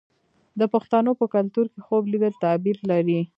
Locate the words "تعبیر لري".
2.43-3.19